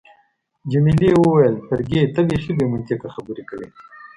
جميلې 0.71 1.11
وويل: 1.17 1.55
فرګي، 1.67 2.01
ته 2.13 2.21
بیخي 2.27 2.51
بې 2.57 2.65
منطقه 2.73 3.07
خبرې 3.15 3.43
کوي. 3.49 3.67